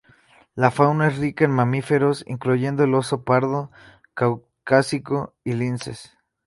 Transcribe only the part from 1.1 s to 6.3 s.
rica en mamíferos, incluyendo el oso pardo caucásico y linces.